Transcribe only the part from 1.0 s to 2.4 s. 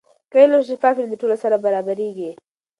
د ټولو سره برابریږي.